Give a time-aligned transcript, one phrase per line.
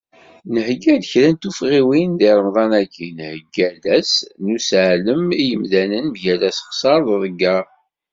[0.53, 7.07] Nhegga-d kra n tufɣiwin, di Remḍa-agi, nhegga-d ass n useɛlem i yimdanen mgal asexser d
[7.15, 7.65] uḍegger.